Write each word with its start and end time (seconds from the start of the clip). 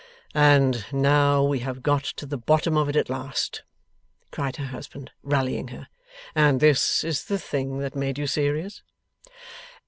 'And 0.33 0.83
now 0.91 1.43
we 1.43 1.59
have 1.59 1.83
got 1.83 2.03
to 2.03 2.25
the 2.25 2.39
bottom 2.39 2.75
of 2.75 2.89
it 2.89 2.95
at 2.95 3.07
last,' 3.07 3.61
cried 4.31 4.55
her 4.55 4.65
husband, 4.65 5.11
rallying 5.21 5.67
her, 5.67 5.89
'and 6.33 6.59
this 6.59 7.03
is 7.03 7.25
the 7.25 7.37
thing 7.37 7.77
that 7.77 7.93
made 7.95 8.17
you 8.17 8.25
serious? 8.25 8.81